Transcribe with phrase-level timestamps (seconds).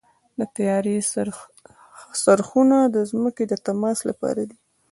[0.39, 0.97] د طیارې
[2.23, 4.59] څرخونه د ځمکې د تماس لپاره دي.